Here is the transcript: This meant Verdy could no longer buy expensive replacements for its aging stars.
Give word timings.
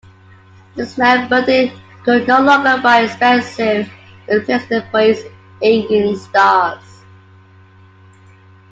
This 0.75 0.97
meant 0.97 1.29
Verdy 1.29 1.71
could 2.05 2.27
no 2.27 2.41
longer 2.41 2.81
buy 2.81 3.01
expensive 3.03 3.87
replacements 4.27 4.87
for 4.89 4.99
its 5.01 5.21
aging 5.61 6.15
stars. 6.17 6.83